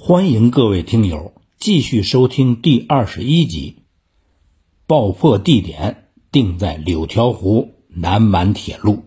[0.00, 3.82] 欢迎各位听友继续收听第二十一集。
[4.86, 9.02] 爆破地点定在柳条湖南满铁路。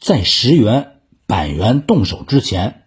[0.00, 0.94] 在石原、
[1.26, 2.82] 板垣动手之前，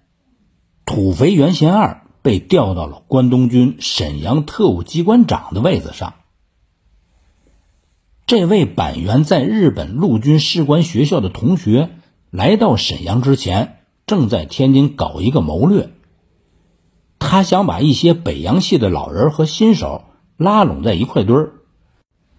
[0.84, 6.16] 土肥原贤二被调到了关东军沈阳特务机关长的位子上。
[8.26, 11.90] 这位板垣在日本陆军士官学校的同学
[12.32, 13.76] 来到沈阳之前。
[14.08, 15.90] 正在天津搞一个谋略，
[17.20, 20.06] 他想把一些北洋系的老人和新手
[20.38, 21.52] 拉拢在一块堆儿，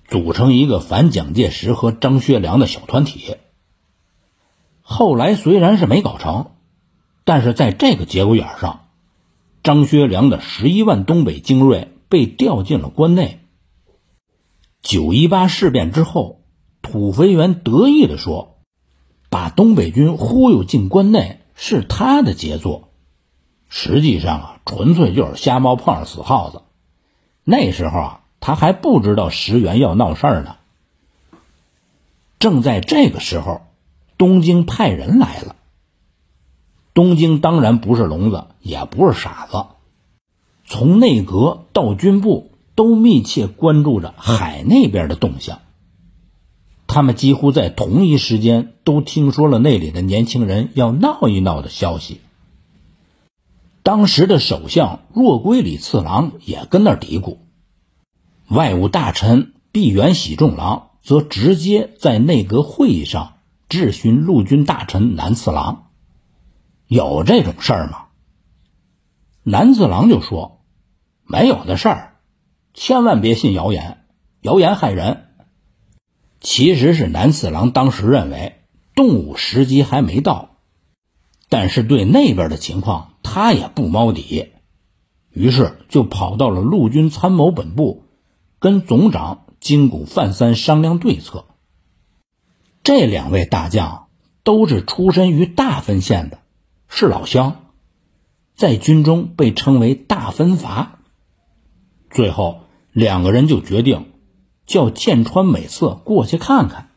[0.07, 3.37] 组成一个反蒋介石和张学良的小团体。
[4.81, 6.53] 后来虽然是没搞成，
[7.27, 8.87] 但是在这个节骨眼上，
[9.63, 13.41] 张学良的十一万东北精锐被调进了关内。
[14.81, 16.41] 九一八事变之后，
[16.81, 18.57] 土肥原得意地说
[19.29, 22.89] ：“把东北军忽悠进关内。”是他的杰作，
[23.69, 26.63] 实际上啊，纯粹就是瞎猫碰上死耗子。
[27.43, 30.55] 那时候啊，他还不知道石原要闹事儿呢。
[32.39, 33.63] 正在这个时候，
[34.17, 35.57] 东京派人来了。
[36.95, 39.67] 东京当然不是聋子，也不是傻子，
[40.65, 45.59] 从内阁到军部都密切关注着海那边的动向。
[46.89, 52.23] 他们几乎在同一时间都听说了那里的年轻人要闹一闹的消息。
[53.83, 57.37] 当时的首相若龟里次郎也跟那儿嘀咕，
[58.49, 63.35] 外务大臣毕原喜重郎则直接在内阁会议上
[63.69, 65.91] 质询陆军大臣南次郎
[66.89, 68.07] ：“有这种事儿吗？”
[69.45, 70.63] 南次郎就说
[71.29, 72.15] ：“没有的事儿，
[72.73, 74.07] 千万别信谣言，
[74.41, 75.27] 谣言害人。”
[76.41, 78.61] 其实是南次郎当时认为
[78.95, 80.57] 动武时机还没到，
[81.49, 84.53] 但是对那边的情况他也不猫底，
[85.31, 88.05] 于是就跑到了陆军参谋本部，
[88.59, 91.47] 跟总长金谷范三商量对策。
[92.83, 94.07] 这两位大将
[94.45, 96.39] 都是出身于大分县的，
[96.89, 97.67] 是老乡，
[98.55, 101.01] 在军中被称为大分阀。
[102.11, 102.61] 最后
[102.93, 104.07] 两个人就决定。
[104.69, 106.91] 叫剑川美色过去看看。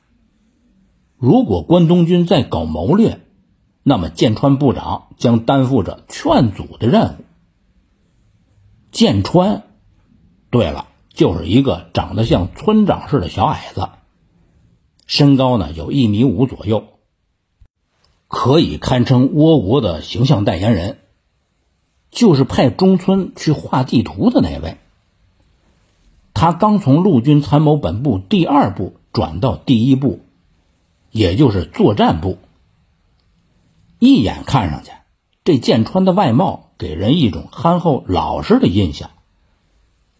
[1.17, 3.21] 如果关东军在搞谋略，
[3.81, 7.23] 那么剑川部长将担负着劝阻的任务。
[8.91, 9.63] 剑川，
[10.49, 13.87] 对了，就是一个长得像村长似的小矮子，
[15.07, 16.83] 身高呢有一米五左右，
[18.27, 20.97] 可以堪称倭国的形象代言人，
[22.09, 24.77] 就是派中村去画地图的那位。
[26.41, 30.21] 他刚从陆军参谋本部第二部转到第一部，
[31.11, 32.39] 也就是作战部。
[33.99, 34.89] 一眼看上去，
[35.43, 39.11] 这剑川的外貌给人一种憨厚老实的印象。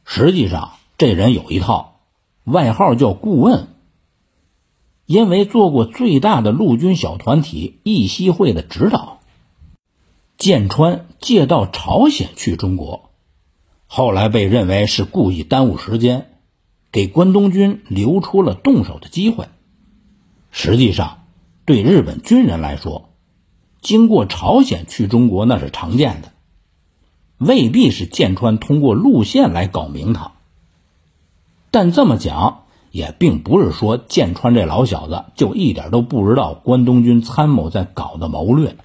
[0.06, 2.02] 实际上，这人有一套，
[2.44, 3.70] 外号叫顾问。
[5.08, 9.22] 因为做过最大的陆军小团体义西会的指导，
[10.38, 13.11] 剑川借道朝鲜去中国。
[13.94, 16.28] 后来被认为是故意耽误时间，
[16.94, 19.50] 给关东军留出了动手的机会。
[20.50, 21.26] 实际上，
[21.66, 23.10] 对日本军人来说，
[23.82, 26.32] 经过朝鲜去中国那是常见的，
[27.38, 30.32] 未必是剑川通过路线来搞名堂。
[31.70, 38.78] 但这么讲，也并不是说剑川这老小子就一点都不知道关东军参谋在搞的谋略。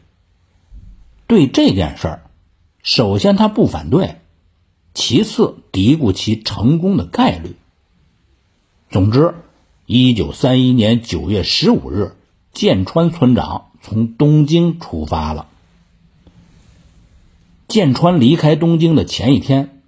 [1.28, 2.22] 对这件事儿，
[2.82, 4.16] 首先他不反对。
[4.96, 7.56] 其次，嘀咕其成功的概率。
[8.90, 9.34] 总之，
[9.84, 12.16] 一九三一年九月十五日，
[12.54, 15.48] 剑川村长从东京出发了。
[17.68, 19.82] 剑川离开东京的前一天，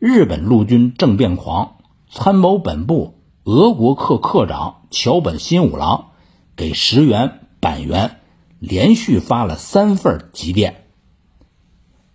[0.00, 1.76] 日本陆军政变狂
[2.10, 3.14] 参谋本部
[3.44, 6.08] 俄国课课长桥本新五郎
[6.56, 8.16] 给石原、板垣
[8.58, 10.88] 连续发了三份急电，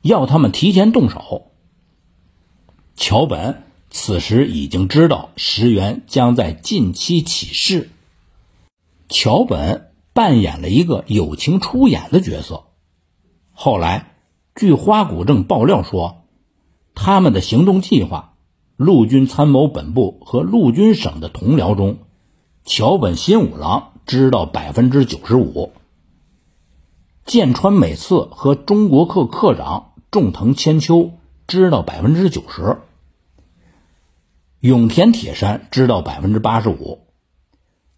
[0.02, 1.47] 要他们提前动手。
[2.98, 7.92] 桥本此时已经知道石原将在近期起事。
[9.08, 12.64] 桥本扮演了一个友情出演的角色。
[13.52, 14.16] 后来，
[14.56, 16.24] 据花谷正爆料说，
[16.96, 18.34] 他们的行动计划，
[18.76, 22.00] 陆军参谋本部和陆军省的同僚中，
[22.66, 25.72] 桥本新五郎知道百分之九十五。
[27.26, 31.12] 剑川美次和中国课课长重藤千秋
[31.46, 32.80] 知道百分之九十。
[34.60, 37.08] 永田铁山知道百分之八十五，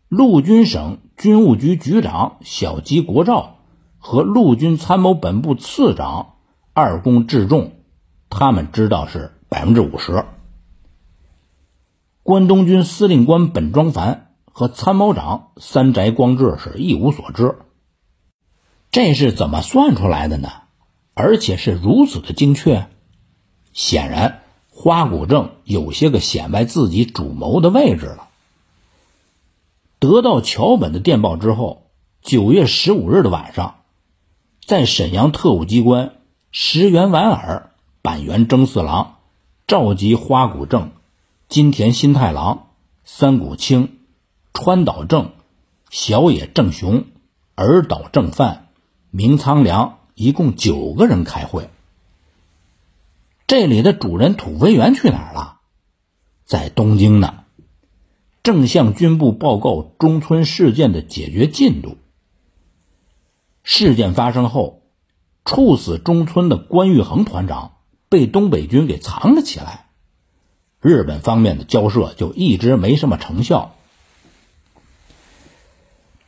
[0.10, 3.60] 陆军省军务局局长小矶国照
[3.98, 6.34] 和陆军参谋本部次长
[6.74, 7.72] 二公致重，
[8.30, 10.26] 他们知道是百分之五十。
[12.24, 17.56] 关东军司令官本庄繁和参谋长三宅光志是一无所知。
[18.92, 20.50] 这是怎么算出来的呢？
[21.14, 22.88] 而且是如此的精确。
[23.72, 24.42] 显然，
[24.82, 28.30] 花谷正有些个显摆自己主谋的位置了。
[30.00, 31.84] 得到桥本的电报之后，
[32.22, 33.76] 九月十五日的晚上，
[34.66, 36.14] 在沈阳特务机关，
[36.54, 37.72] 石原莞尔、
[38.02, 39.18] 板垣征四郎
[39.68, 40.92] 召集花谷正、
[41.50, 42.68] 金田新太郎、
[43.04, 43.98] 三谷清、
[44.54, 45.32] 川岛正、
[45.90, 47.04] 小野正雄、
[47.56, 48.70] 尔岛正范、
[49.12, 51.70] 明仓良，一共九个人开会。
[53.50, 55.62] 这里的主人土肥原去哪儿了？
[56.46, 57.46] 在东京呢。
[58.44, 61.98] 正向军部报告中村事件的解决进度。
[63.64, 64.84] 事件发生后，
[65.46, 69.88] 处死中村的关玉衡团长被东北军给藏了起来。
[70.80, 73.74] 日本方面的交涉就一直没什么成效。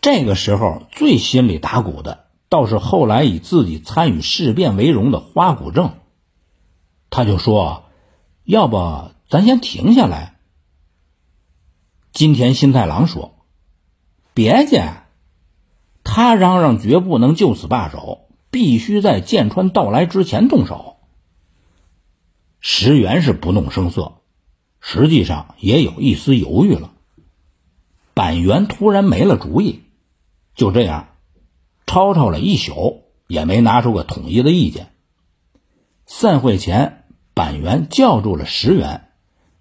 [0.02, 5.92] 这个时候，最心里打鼓的倒是后来以自己参与事变为荣的花谷正。
[7.12, 7.84] 他就说
[8.44, 10.40] ：“要不咱先停下来。”
[12.14, 13.46] 金田新太郎说
[14.34, 15.04] ：“别介，
[16.04, 20.98] 他嚷嚷绝不能就此罢手，必须在剑川到来之前动手。”
[22.62, 24.22] 石原是不动声色，
[24.80, 26.94] 实际上也有一丝犹豫了。
[28.14, 29.82] 板垣突然没了主意，
[30.56, 31.10] 就这样
[31.86, 34.94] 吵吵了一宿，也没拿出个统一的意见。
[36.06, 37.01] 散会前，
[37.42, 39.10] 板垣叫住了石原，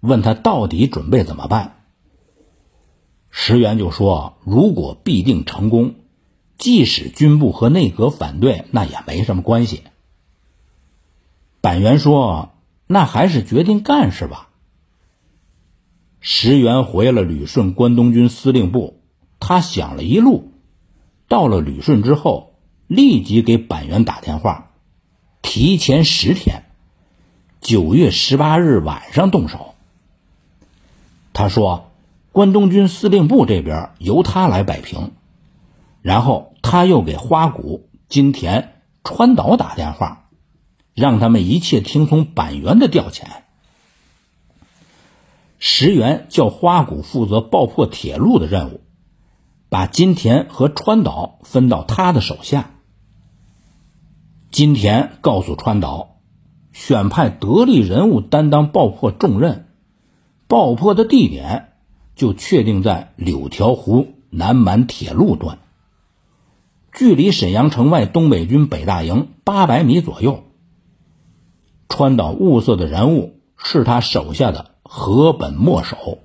[0.01, 1.77] 问他到底准备怎么办。
[3.31, 5.95] 石原就说：“如果必定成功，
[6.59, 9.81] 即使军部和内阁反对，那也没什么关系。”
[11.59, 12.51] 板垣说
[12.85, 14.49] ：“那还是决定干是吧。”
[16.21, 19.01] 石原回了旅顺关东军司令部，
[19.39, 20.51] 他想了一路，
[21.27, 24.69] 到了旅顺之后，立即给板垣打电话，
[25.41, 26.65] 提前十天，
[27.61, 29.75] 九月十八日晚上动手。
[31.31, 31.87] 他说。
[32.33, 35.11] 关东军司令部这边由他来摆平，
[36.01, 40.29] 然后他又给花谷、金田、川岛打电话，
[40.93, 43.23] 让他们一切听从板垣的调遣。
[45.59, 48.79] 石原叫花谷负责爆破铁路的任务，
[49.67, 52.71] 把金田和川岛分到他的手下。
[54.51, 56.15] 金田告诉川岛，
[56.83, 59.67] 选派得力人物担当爆破重任，
[60.47, 61.73] 爆破的地点。
[62.15, 65.59] 就确定在柳条湖南满铁路段，
[66.91, 70.43] 距离沈阳城外东北军北大营八百米左右。
[71.87, 76.17] 川岛物色的人物是他手下的河本墨守。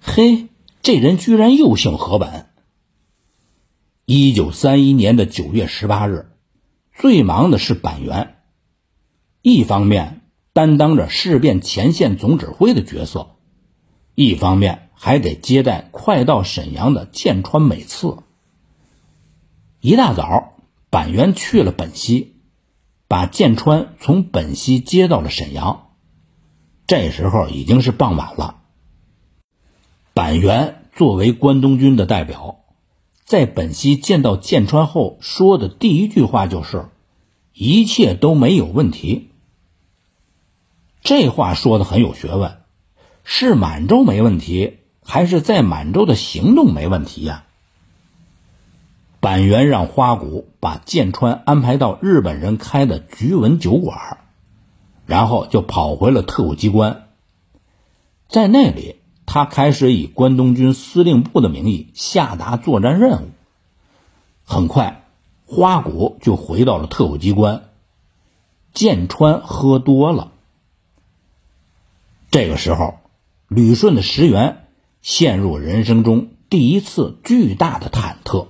[0.00, 0.48] 嘿，
[0.80, 2.46] 这人居然又姓河本。
[4.06, 6.30] 一九三一年的九月十八日，
[6.94, 8.34] 最忙的是板垣，
[9.42, 10.20] 一方面
[10.52, 13.36] 担当着事变前线总指挥的角色。
[14.14, 18.18] 一方面还得接待快到沈阳的剑川美次。
[19.80, 20.52] 一大早，
[20.90, 22.36] 板垣去了本溪，
[23.08, 25.88] 把剑川从本溪接到了沈阳。
[26.86, 28.60] 这时候已经是傍晚了。
[30.14, 32.60] 板垣作为关东军的代表，
[33.24, 36.90] 在本溪见到剑川后说的第一句话就是
[37.54, 39.30] ：“一切都没有问题。”
[41.02, 42.58] 这话说的很有学问。
[43.24, 47.44] 是满洲没问题，还是在满洲的行动没问题呀？
[49.20, 54.18] 板垣让花谷把剑川安排到日本人开的菊文酒馆，
[55.06, 57.06] 然后就跑回了特务机关。
[58.26, 63.28] 在那里，他开始以关东军司令部的名义下达作战任务。
[64.44, 65.04] 很快，
[65.46, 67.62] 花谷就回到了特务机关。
[68.74, 70.31] 剑川喝多了，
[72.32, 72.98] 这个时候。
[73.54, 74.64] 旅顺的石原
[75.02, 78.46] 陷入人生中第一次巨大的忐忑。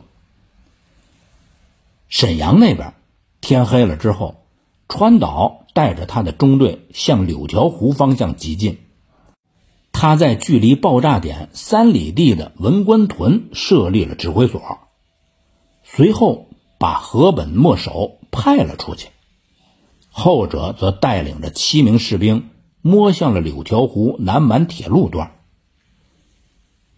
[2.08, 2.94] 沈阳那边
[3.40, 4.44] 天黑了之后，
[4.88, 8.78] 川岛带着他的中队向柳条湖方向急进。
[9.90, 14.62] 他在距离爆炸点三里地的文官屯设立了指挥所，
[15.82, 16.46] 随后
[16.78, 19.08] 把河本末守派了出去，
[20.10, 22.50] 后者则带领着七名士兵。
[22.82, 25.32] 摸向了柳条湖南满铁路段。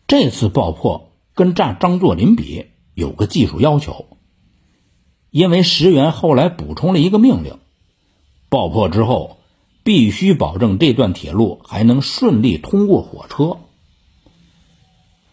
[0.06, 4.06] 这次爆破跟炸张作霖比，有个技术要求：
[5.30, 7.58] 因为石原后来补充了一个命令：
[8.48, 9.38] 爆破之后
[9.82, 13.58] 必须保证这段铁路还能顺利通过火车。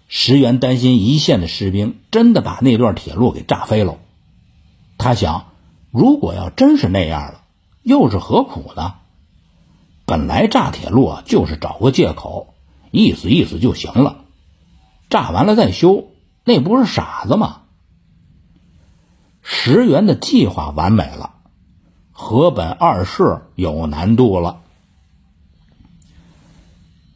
[0.07, 3.97] 石原担心一线的士兵真的把那段铁路给炸飞了。
[4.97, 5.53] 他想，
[5.91, 7.43] 如果要真是那样了，
[7.81, 8.95] 又是何苦呢？
[10.11, 12.53] 本来炸铁路啊，就是找个借口，
[12.91, 14.25] 意思意思就行了。
[15.09, 16.09] 炸完了再修，
[16.43, 17.61] 那不是傻子吗？
[19.41, 21.35] 石原的计划完美了，
[22.11, 24.59] 河本二世有难度了。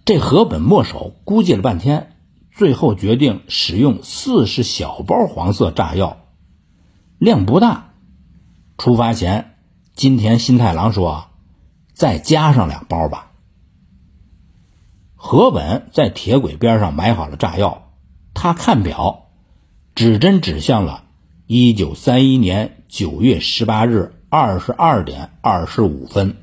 [0.06, 2.16] 这河本墨守估计了半天，
[2.54, 6.16] 最后决定使用四十小包黄色炸药，
[7.18, 7.90] 量不大。
[8.78, 9.58] 出发前，
[9.96, 11.26] 金田新太郎说
[11.96, 13.32] ：“再加上两包吧。”
[15.18, 17.90] 河本在铁轨边上埋好了炸药，
[18.36, 19.30] 他看表，
[19.96, 21.06] 指针指向了。
[21.48, 26.38] 一九三一年九月十八日二十二点二十五分。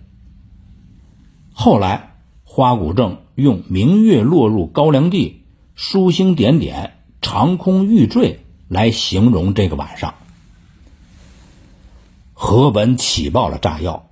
[1.52, 5.44] 后来，花谷正用“明月落入高粱地，
[5.75, 10.14] 疏星点点，长空欲坠”来形容这个晚上。
[12.32, 14.09] 河本起爆了炸药，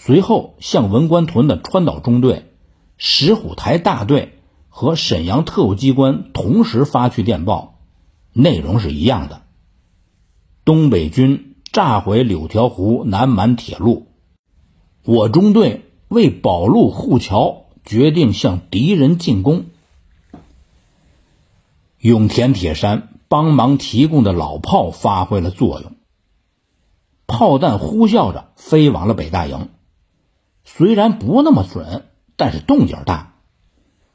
[0.00, 2.52] 随后向文官屯的川岛中队、
[2.98, 4.38] 石虎台大队
[4.68, 7.80] 和沈阳特务机关同时发去电报，
[8.32, 9.42] 内容是一样的。
[10.64, 14.06] 东北军炸毁柳条湖南满铁路，
[15.02, 19.66] 我中队为保路护桥，决定向敌人进攻。
[21.98, 25.96] 永田铁山帮忙提供的老炮发挥了作用，
[27.26, 29.70] 炮弹呼啸着飞往了北大营，
[30.70, 32.04] 虽然不那么准，
[32.36, 33.32] 但是动静大。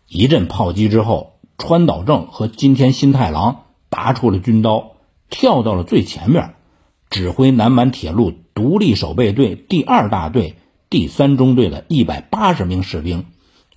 [0.07, 4.91] 一阵炮击之后，川岛正和金田新太郎拔出了军刀。
[5.31, 6.53] 跳到了最前面，
[7.10, 10.55] 指挥南满铁路独立守备队第二大队
[10.91, 13.25] 第三中队的一百八十名士兵，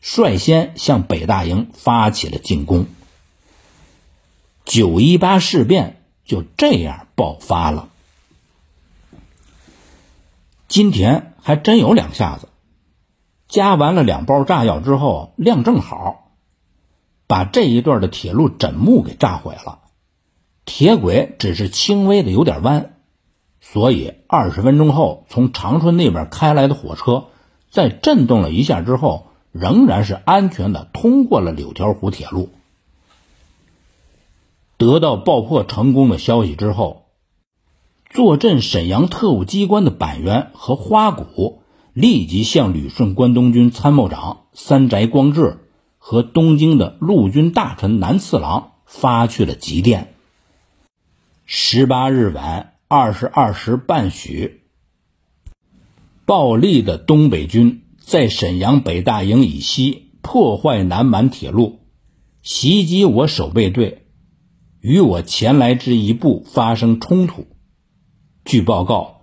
[0.02, 2.86] 率先向北大营发起了进攻。
[4.66, 7.88] 九一八事变就这样爆发了。
[10.68, 12.48] 金田还真有两下子，
[13.48, 16.30] 加完了两包炸药之后，量正好，
[17.26, 19.80] 把这一段的铁路枕木给炸毁了。
[20.64, 22.94] 铁轨只是轻微的有点弯，
[23.60, 27.26] 所以二十分钟后从长春那边开来的火车，
[27.70, 32.50] 在震动了一下之后，仍然是安全的通过了柳条湖铁路。
[34.76, 37.06] 得到爆破成功的消息之后，
[38.10, 41.62] 坐镇沈阳特务机关的板垣和花谷
[41.96, 45.60] 立即向旅顺关东军参谋长三宅光治
[45.96, 50.12] 和东京的陆军大臣南次郎发去了急电。
[51.46, 54.60] 十八日晚二十二时半许，
[56.26, 61.78] 暴力的东北军在沈阳北大营以西破坏南满铁路，
[62.42, 64.04] 袭击我守备队，
[64.82, 67.46] 与我前来之一部发生冲突。
[68.44, 69.15] 据报告，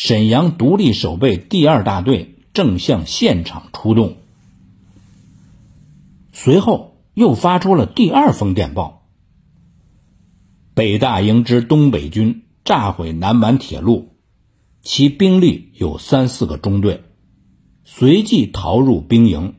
[0.00, 4.18] 沈阳独立守备第二大队正向现场出动。
[6.32, 9.08] 随后又发出了第二封电报。
[10.72, 14.14] 北大营之东北军炸毁南满铁路，
[14.82, 17.02] 其兵力有三四个中队，
[17.82, 19.56] 随即逃入兵营。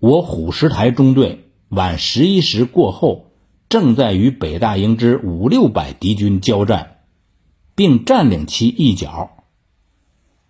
[0.00, 3.30] 我虎石台中队晚十一时过后，
[3.68, 6.89] 正在与北大营之五六百敌军交战，
[7.74, 9.44] 并占领其一角，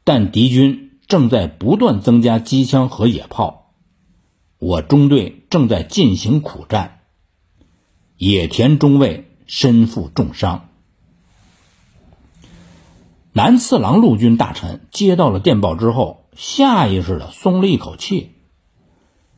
[0.05, 3.73] 但敌军正在不断增加机枪和野炮，
[4.59, 7.01] 我中队正在进行苦战。
[8.17, 10.69] 野田中尉身负重伤。
[13.33, 18.35] 南次郎陆军大臣接到了电报之后，下意识的松了一口气。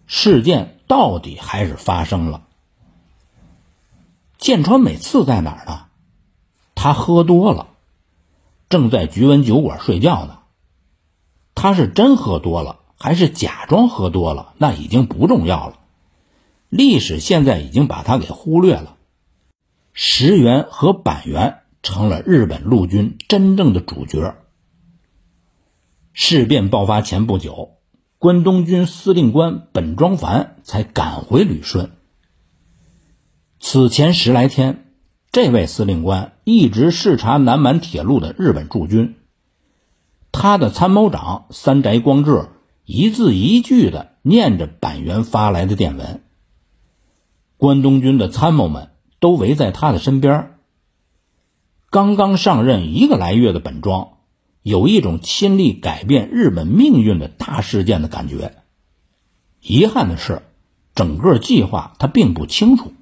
[0.07, 2.47] 事件到底还是发生了。
[4.39, 5.87] 剑川美次在哪儿呢？
[6.75, 7.69] 他喝多了，
[8.73, 10.39] 正在菊文酒馆睡觉呢。
[11.55, 14.55] 他是真喝多了，还是假装喝多了？
[14.57, 15.79] 那已经不重要了。
[16.71, 18.97] 历史现在已经把他给忽略了，
[19.93, 24.37] 石原和板垣成了日本陆军真正的主角。
[26.15, 27.73] 事变爆发前不久，
[28.17, 31.91] 关东军司令官本庄繁才赶回旅顺。
[33.61, 34.92] 此前十来天，
[35.33, 39.15] 这位司令官一直视察南满铁路的日本驻军，
[40.31, 42.51] 他的参谋长三宅光治
[42.85, 46.21] 一字一句的念着板垣发来的电文。
[47.57, 50.59] 关东军的参谋们都围在他的身边。
[51.89, 54.19] 刚刚上任一个来月的本庄，
[54.61, 58.57] 有一种亲历改变日本命运的大事件的感觉。
[59.63, 60.43] 遗憾的是，
[60.95, 62.93] 整个计划他并不清楚。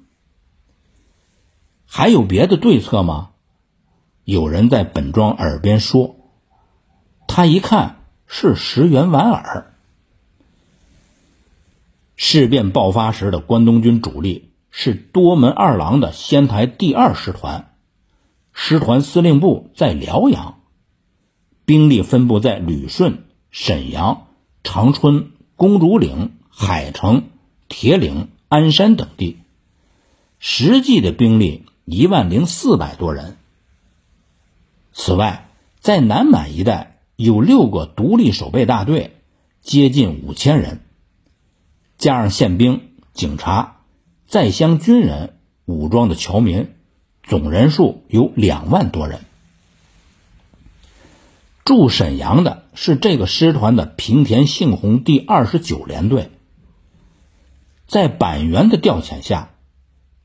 [1.93, 3.31] 还有别的对策吗？
[4.23, 6.15] 有人在本庄耳边说。
[7.27, 9.73] 他一看是石原莞尔。
[12.15, 17.73] 事变爆发时的关东军主力是多门二郎的仙台第二师团，
[18.53, 20.61] 师团司令部在辽阳，
[21.65, 24.27] 兵力分布在旅顺、沈阳、
[24.63, 27.23] 长春、公主岭、海城、
[27.67, 29.39] 铁岭、鞍山等地，
[30.39, 33.37] 实际的兵力一万零四百多人。
[34.93, 36.89] 此外，在南满一带。
[37.17, 39.17] 有六个独立守备大队，
[39.61, 40.79] 接近五千人，
[41.99, 43.81] 加上宪兵、警察、
[44.25, 46.73] 在乡军人、武装的侨民，
[47.21, 49.19] 总人数有两万多人。
[51.63, 56.31] 驻沈阳的是这个师团的平田幸宏第二十九联队。
[57.85, 59.50] 在板垣的调遣下，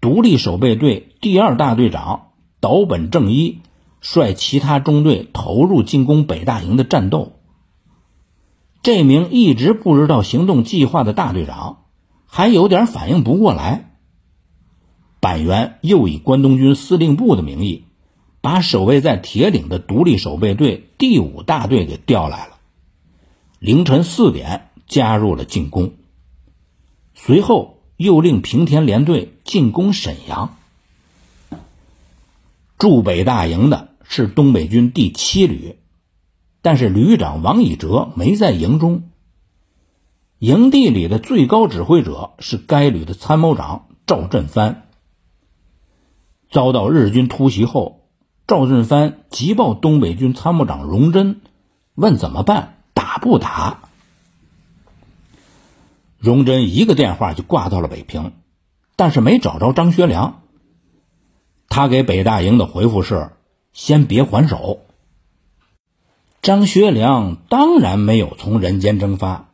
[0.06, 2.28] 独立守备队第二大队长
[2.60, 3.58] 岛本正一。
[4.00, 7.40] 率其他中队投入进攻北大营的战斗。
[8.84, 11.86] 这名一直不知道行动计划的大队长
[12.24, 13.96] 还有点反应不过来。
[15.18, 17.86] 板垣又以关东军司令部的名义，
[18.40, 22.58] 把守卫在铁岭的独立守备队第五大队给调来了。
[23.58, 25.94] 凌晨四点加入了进攻，
[27.12, 30.56] 随后又令平田联队进攻沈阳。
[32.78, 33.88] 驻北大营的。
[34.08, 35.80] 是东北军第七旅，
[36.62, 39.10] 但是旅长王以哲没在营中。
[40.38, 44.86] 营地里的最高指挥者是该旅的参谋长赵振藩。
[46.48, 48.06] 遭到日军突袭后，
[48.46, 51.40] 赵振藩急报东北军参谋长荣臻，
[51.96, 53.85] 问怎么办，打不打？
[56.18, 58.32] 荣臻一个电话就挂到了北平，
[58.96, 60.42] 但是没找着张学良。
[61.68, 63.30] 他给北大营的回复是。
[63.76, 64.86] 先别还手。
[66.40, 69.50] 张学良当然没有从人间蒸发。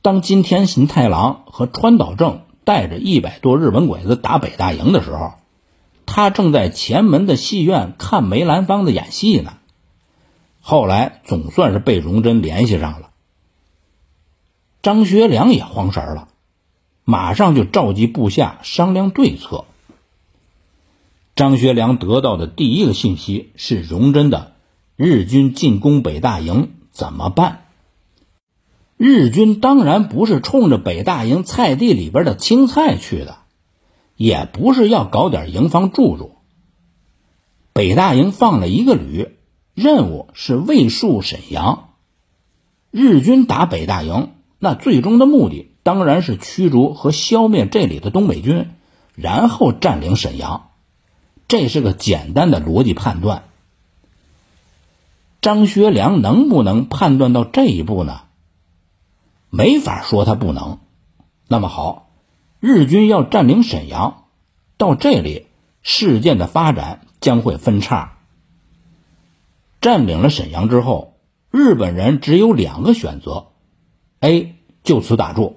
[0.00, 5.34] 当金田新太郎和川岛正带着一百多日本鬼子打北大营的时候，
[6.06, 9.58] 他正在前门的戏院看梅兰芳的演戏呢。
[10.58, 13.09] 后来总算是被荣臻联系上了。
[14.82, 16.28] 张学良也慌神了，
[17.04, 19.66] 马上就召集部下商量对策。
[21.36, 24.54] 张学良得到的第一个信息是荣臻的
[24.96, 27.66] 日军进攻北大营怎么办？
[28.96, 33.38] 日军当然不是冲着北大营菜地里边的青菜去的，
[34.16, 36.36] 也不是要搞点营房住住。
[37.72, 39.36] 北大营放了一个旅，
[39.74, 41.90] 任务是卫戍沈阳。
[42.90, 44.32] 日军打北大营，
[44.62, 48.68] 那最终的目的当然是驱逐和消灭这里的东北军，
[49.14, 50.68] 然后占领沈阳。
[51.48, 53.44] 这是个简单的逻辑判断。
[55.40, 58.20] 张学良能不能判断到这一步呢？
[59.48, 60.78] 没法说他不能。
[61.48, 62.10] 那么好，
[62.60, 64.24] 日军要占领沈阳，
[64.76, 65.46] 到这里
[65.80, 68.18] 事件的发展将会分叉。
[69.80, 71.14] 占领了沈阳之后，
[71.50, 73.49] 日本人只有两个选择
[74.20, 74.54] ：A
[74.84, 75.56] 就此打住，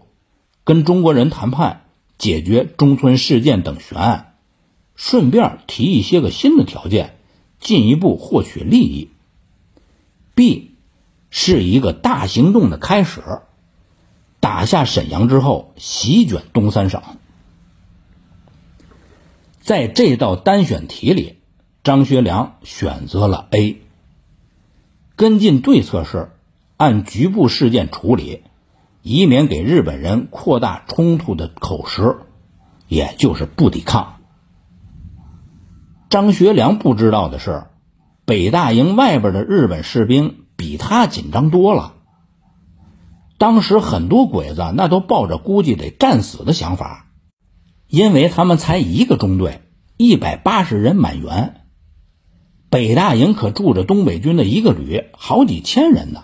[0.64, 1.82] 跟中国人谈判，
[2.18, 4.36] 解决中村事件等悬案。
[4.96, 7.18] 顺便提一些个新的条件，
[7.60, 9.10] 进一步获取利益。
[10.36, 10.76] B
[11.30, 13.22] 是一个大行动的开始，
[14.40, 17.02] 打下沈阳之后，席卷东三省。
[19.62, 21.38] 在这道单选题里，
[21.84, 23.82] 张学良选择了 A。
[25.16, 26.32] 跟进对策是
[26.78, 28.42] 按局部事件处理，
[29.04, 32.16] 以免给日本人扩大冲突的口实，
[32.88, 34.22] 也就是不抵抗。
[36.10, 37.66] 张学良不知道的是，
[38.24, 41.96] 北大营外边的日本士兵比他紧张多了。
[43.38, 47.08] 当时很多鬼子那都抱着估计得战死的想法，
[47.90, 49.64] 因为他们才一个中队，
[49.98, 51.66] 一百八十人满员，
[52.70, 56.24] 北大营可住着东北军的一个旅，好几千人呢。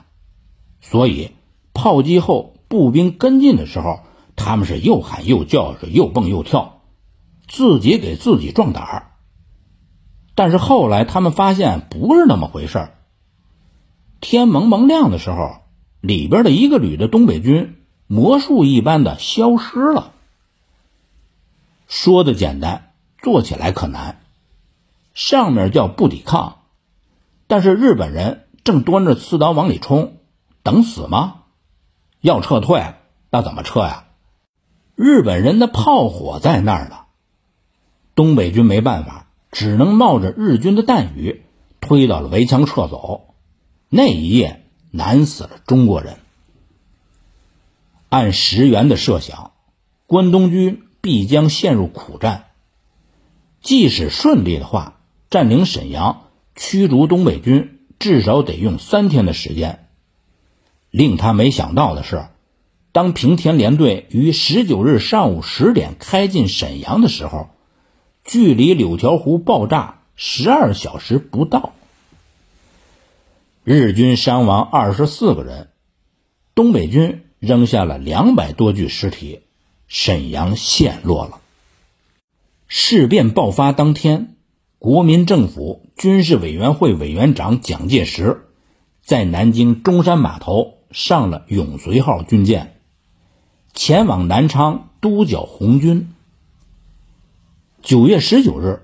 [0.79, 1.31] 所以
[1.73, 3.99] 炮击后，步兵跟进的时候，
[4.37, 6.83] 他们是又喊又叫，是又蹦又跳，
[7.47, 9.11] 自己给自己壮胆儿。
[10.35, 12.95] 但是后来他们发现不是那么回事儿
[14.21, 15.61] 天蒙蒙亮的时候，
[15.99, 20.13] 里边的一个旅的东北军魔术一般的消失了。
[21.87, 24.21] 说的简单，做起来可难。
[25.13, 26.59] 上面叫不抵抗，
[27.47, 30.17] 但是日本人正端着刺刀往里冲，
[30.63, 31.38] 等死吗？
[32.21, 32.95] 要撤退，
[33.29, 34.05] 那怎么撤呀？
[34.95, 36.97] 日本人的炮火在那儿呢，
[38.15, 41.43] 东北军没办法，只能冒着日军的弹雨，
[41.79, 43.33] 推到了围墙撤走。
[43.87, 46.17] 那一夜，难死了中国人。
[48.09, 49.51] 按石原的设想，
[50.05, 52.45] 关东军必将陷入苦战。
[53.61, 56.23] 即使顺利的话，占领沈阳、
[56.55, 59.88] 驱逐东北军，至少得用三天的时间。
[60.91, 62.25] 令他没想到的是。
[62.91, 67.49] 当平田联队于十九日上午十点开进沈阳的时候，
[68.23, 71.73] 距离柳条湖爆炸十二小时不到，
[73.63, 75.69] 日军伤亡二十四个人，
[76.55, 79.41] 东北军扔下了两百多具尸体，
[79.87, 81.39] 沈阳陷落了。
[82.67, 84.35] 事变爆发当天，
[84.79, 88.47] 国民政府军事委员会委员长蒋介石
[89.03, 92.81] 在南京中山码头上了“永绥号”军舰。
[93.73, 96.13] 前往南昌督剿红军。
[97.81, 98.81] 九月十九日，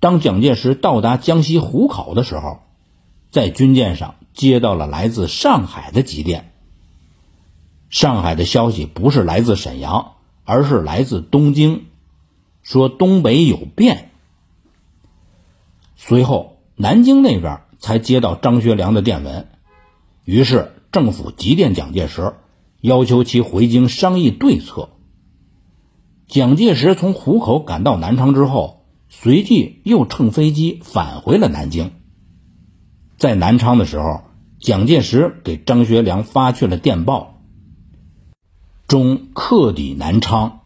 [0.00, 2.60] 当蒋介石到达江西湖口的时候，
[3.30, 6.52] 在军舰上接到了来自上海的急电。
[7.90, 10.12] 上海的消息不是来自沈阳，
[10.44, 11.86] 而是来自东京，
[12.62, 14.10] 说东北有变。
[15.96, 19.48] 随后，南京那边才接到张学良的电文，
[20.24, 22.34] 于是政府急电蒋介石。
[22.80, 24.90] 要求其回京商议对策。
[26.28, 31.90] 蒋介石从湖口赶到南昌之后，随即又乘飞机返回了南京。
[33.16, 34.20] 在南昌的时候，
[34.60, 37.42] 蒋介石给张学良发去了电报，
[38.86, 40.60] 中克抵南昌，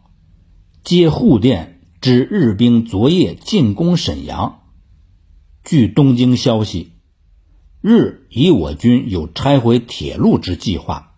[0.83, 4.59] 接沪电知日兵昨夜进攻沈阳。
[5.63, 6.92] 据东京消息，
[7.85, 11.15] 日以我军有拆毁铁路之计划。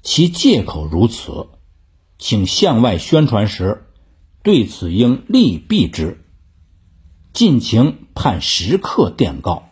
[0.00, 1.48] 其借口如此，
[2.18, 3.82] 请向外宣传时，
[4.44, 6.24] 对此应力避之。
[7.32, 9.70] 尽情盼时刻电告。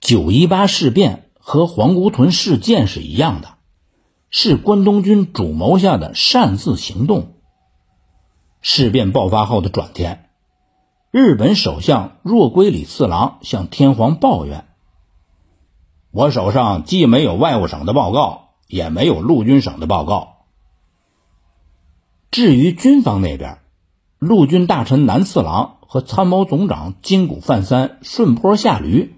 [0.00, 3.56] 九一八事变和黄姑屯事件是一样的，
[4.30, 7.34] 是关东军主谋下的擅自行动。
[8.62, 10.21] 事变爆发后的转天，
[11.12, 14.64] 日本首相若龟李次郎向天皇抱怨。
[16.10, 20.46] 我手上既没有外务省的报告，也没有陆军省的报告。
[22.30, 23.58] 至于军方那边，
[24.18, 29.14] 陆军大臣南次郎和参谋总长金谷范三顺坡下驴。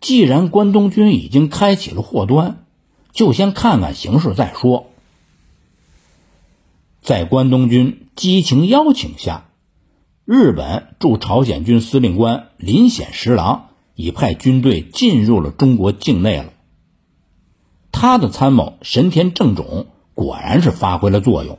[0.00, 2.64] 既然关东军已经开启了祸端，
[3.10, 4.86] 就先看看形势再说。
[7.02, 9.46] 在关东军激情邀请下，
[10.24, 13.66] 日本驻朝鲜军司令官林显十郎。
[14.00, 16.54] 已派军队进入了中国境内了。
[17.92, 21.58] 他的参谋神田正种果然是发挥了作用。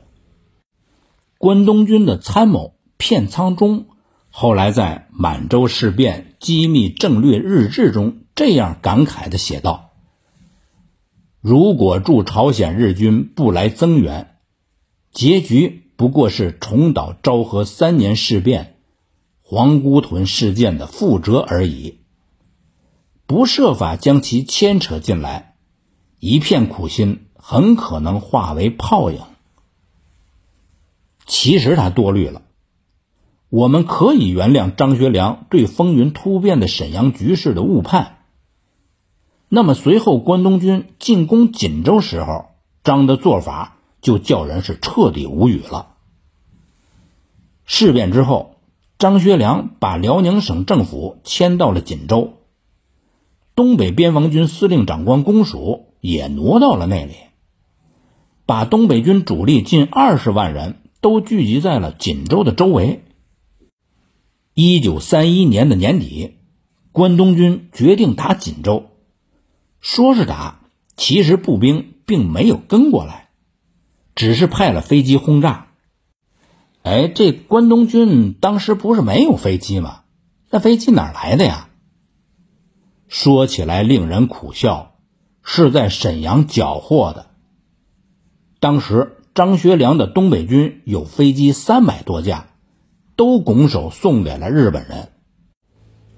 [1.38, 3.86] 关东军的参谋片仓中
[4.32, 9.92] 后来在《满洲事变机密政略日志》中这样感慨的写道
[11.42, 14.36] ：“如果驻朝鲜日军不来增援，
[15.12, 18.80] 结局不过是重蹈昭和三年事变
[19.40, 22.00] 皇姑屯事件的覆辙而已。”
[23.30, 25.58] 不设法将其牵扯进来，
[26.18, 29.20] 一片苦心很可能化为泡影。
[31.28, 32.42] 其实他多虑了。
[33.50, 38.24] 我们可以原谅张学良对风云突变的沈阳局势的误判。
[39.50, 42.46] 那么随后关东军进攻锦州时候，
[42.84, 45.90] 张的做法就叫人是彻底无语了。
[47.74, 48.58] 事变之后，
[49.00, 52.34] 张学良把辽宁省政府迁到了锦州。
[53.56, 57.14] 东北边防军司令长官公署也挪到了那里，
[58.46, 63.06] 把东北军主力近二十万人都聚集在了锦州的周围。
[64.54, 66.40] 一九三一年的年底，
[66.92, 68.88] 关东军决定打锦州，
[69.80, 70.60] 说是打，
[70.98, 73.30] 其实步兵并没有跟过来，
[74.14, 75.70] 只是派了飞机轰炸。
[76.84, 80.02] 哎，这关东军当时不是没有飞机吗？
[80.50, 81.70] 那飞机哪来的呀？
[83.08, 84.96] 说起来令人苦笑，
[85.44, 87.28] 是在沈阳缴获的。
[88.60, 92.48] 当时张学良的东北军有飞机三百多架，
[93.16, 95.10] 都拱手送给了日本人。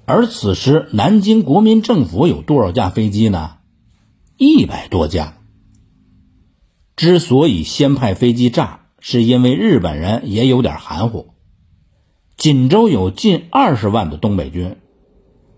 [0.05, 3.57] 而此时南京国民政府有多少架飞机呢？
[4.37, 5.37] 一百多架。
[6.95, 11.33] 之所以先派飞机炸，是因为日本人也有点含糊。
[12.37, 14.77] 锦州有近二十万的东北军，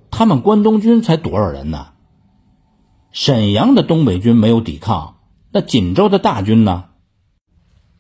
[0.10, 1.90] 他们关东军才多少人呢？
[3.12, 5.18] 沈阳的东北军没有抵抗，
[5.52, 6.86] 那锦州的大军呢？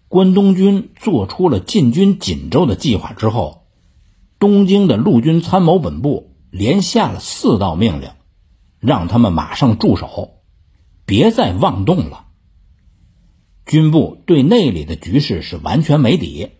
[0.07, 3.67] 关东军做出了进军锦州的计划之后，
[4.39, 8.09] 东京的陆军参谋本部连下了四道命令，
[8.79, 10.39] 让他们马上驻守，
[11.05, 12.24] 别再妄动了。
[13.65, 16.51] 军部对内里的局势是完全没底，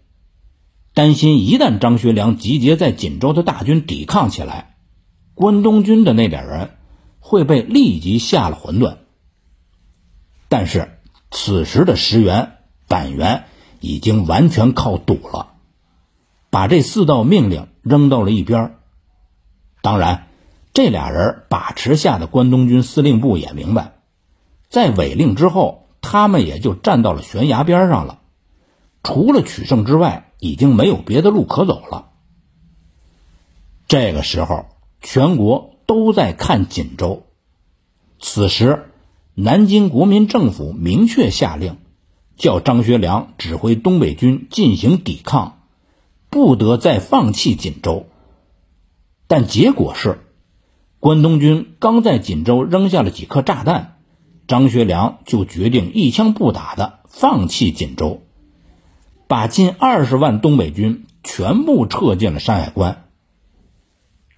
[0.96, 4.76] 担心一旦张学良集结在锦州的大军抵抗起来，
[5.36, 6.72] 关东军的那点人
[7.20, 8.98] 会被立即下了混沌。
[10.50, 10.98] 但是
[11.30, 12.54] 此时的石原、
[12.88, 13.44] 板垣
[13.82, 15.54] 已经完全靠赌了，
[16.50, 18.78] 把这四道命令扔到了一边。
[19.84, 20.28] 当然，
[20.74, 23.94] 这俩人把持下的关东军司令部也明白，
[24.70, 25.85] 在违令之后。
[26.08, 28.20] 他们也就站到了悬崖边上了，
[29.02, 32.12] 除了取胜之外，已经没有别的路可走了。
[33.88, 34.68] 这个时候，
[35.02, 37.24] 全国都在看锦州。
[38.20, 38.92] 此时，
[39.34, 41.78] 南京国民政府明确下令，
[42.38, 45.64] 叫张学良指挥东北军进行抵抗，
[46.30, 48.06] 不得再放弃锦州。
[49.26, 50.20] 但结果是，
[51.00, 53.95] 关东军刚在锦州扔下了几颗炸弹。
[54.48, 58.22] 张学良就决定一枪不打的放弃锦州，
[59.28, 63.06] 把近二十万东北军全部撤进了山海关。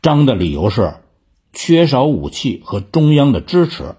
[0.02, 0.96] 张的理由是
[1.52, 3.96] 缺少武器和中央的支持，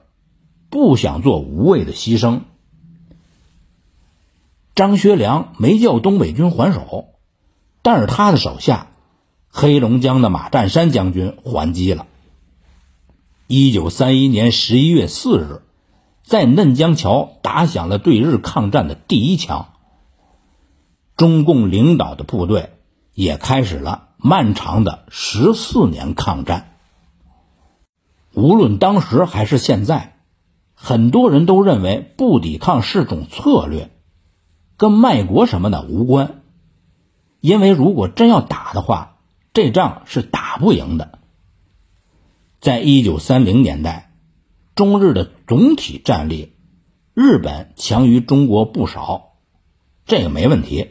[0.71, 2.41] 不想做无谓的牺牲。
[4.75, 7.09] 张学良没叫东北军还手，
[7.83, 8.93] 但是他的手下
[9.51, 12.07] 黑龙江的马占山将军还击了。
[13.47, 15.63] 一九三一年十一月四日。
[16.29, 19.69] 在嫩江桥打响了对日抗战的第一枪，
[21.17, 22.75] 中共领导的部队
[23.15, 26.77] 也开始了漫长的十四年抗战。
[28.35, 30.19] 无论当时还是现在，
[30.75, 33.91] 很多人都认为不抵抗是种策略，
[34.77, 36.43] 跟卖国什么的无关。
[37.41, 39.17] 因为如果真要打的话，
[39.55, 41.21] 这仗是打不赢的。
[42.61, 44.08] 在一九三零年代。
[44.79, 46.53] 中日的总体战力，
[47.13, 49.33] 日本强于中国不少，
[50.07, 50.91] 这个没问题。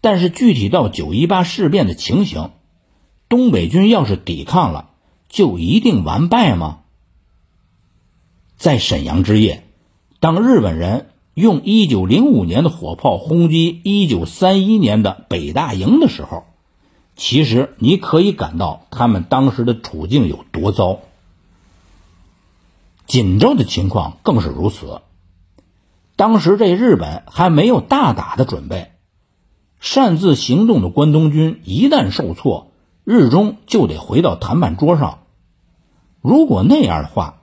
[0.00, 2.50] 但是具体到九一八事变的情形，
[3.28, 4.90] 东北军要是抵抗了，
[5.28, 6.82] 就一定完败吗？
[8.56, 9.64] 在沈阳之夜，
[10.20, 16.44] 当日本人用一九零五年的火炮轰击一九三一年的北大营的时候，
[17.16, 21.00] 其实你可以感到他们当时的处境有多糟。
[23.08, 25.00] 锦州的情况更是如此。
[26.14, 28.92] 当时这日本还没有大打的准备，
[29.80, 32.70] 擅自行动的关东军一旦受挫，
[33.04, 35.20] 日中就得回到谈判桌上。
[36.20, 37.40] 如果那样的话，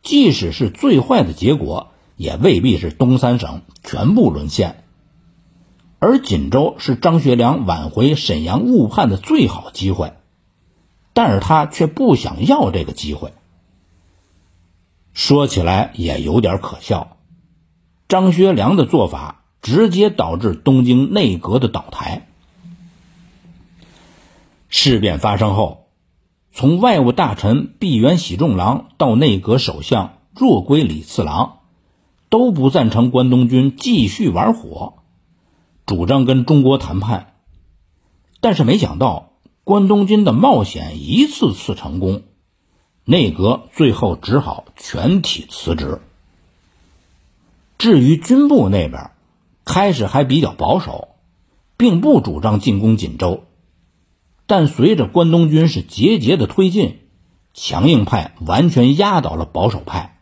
[0.00, 4.84] 即使是最坏的结果，也未必是东三省全部沦陷。
[5.98, 10.12] 而锦州是张学良挽回沈阳误判的最好机会，
[11.14, 13.32] 但是他却不想要这个机会。
[15.12, 17.16] 说起来也有点可笑，
[18.08, 22.28] 张学良的做法直接导致东京内阁的倒台。
[24.68, 25.88] 事变发生后，
[26.52, 31.58] 从外务大臣闭原喜重郎到内阁首相若龟李次郎，
[32.28, 34.94] 都不赞成关东军继续玩火，
[35.86, 37.34] 主张跟中国谈判。
[38.40, 39.32] 但是没想到，
[39.64, 42.22] 关东军的冒险一次次成功。
[43.10, 46.00] 内阁最后只好全体辞职。
[47.76, 49.10] 至于军部那边，
[49.64, 51.08] 开始还比较保守，
[51.76, 53.42] 并不主张进攻锦州。
[54.46, 57.00] 但随着关东军是节节的推进，
[57.52, 60.20] 强硬派完全压倒了保守派。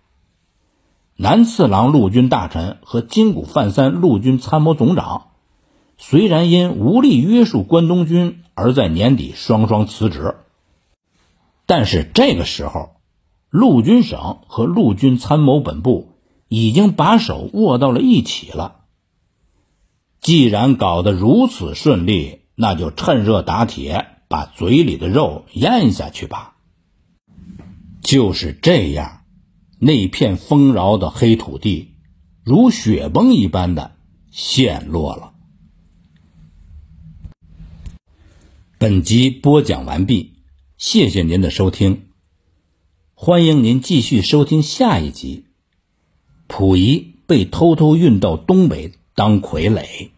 [1.15, 5.27] 南次郎陆军大臣和金谷范三陆军参谋总长，
[5.99, 10.37] 虽然因无力约束关东军而在年底双双辞职。
[11.69, 12.97] 但是这个时候，
[13.51, 16.15] 陆军省和陆军参谋本部
[16.49, 18.87] 已经把手握到了一起了。
[20.23, 26.57] 既然搞得如此顺利，那就趁热打铁，把嘴里的肉咽下去吧。
[28.01, 29.21] 就是这样，
[29.79, 31.97] 那片丰饶的黑土地
[32.45, 33.93] 如雪崩一般的
[34.31, 35.35] 陷落了。
[38.79, 40.38] 本集播讲完毕。
[40.79, 42.05] 谢谢您的收听，
[43.15, 45.47] 欢迎您继续收听下一集。
[46.47, 50.11] 溥仪被偷偷运到东北当傀儡。